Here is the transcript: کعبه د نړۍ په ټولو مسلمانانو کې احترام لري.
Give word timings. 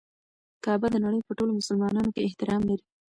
کعبه 0.63 0.87
د 0.91 0.95
نړۍ 1.05 1.21
په 1.27 1.33
ټولو 1.37 1.51
مسلمانانو 1.59 2.13
کې 2.13 2.25
احترام 2.27 2.61
لري. 2.69 2.85